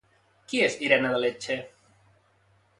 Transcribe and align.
Qui 0.53 0.61
és 0.67 0.77
Irene 0.87 1.13
de 1.17 1.21
Lecce? 1.25 1.61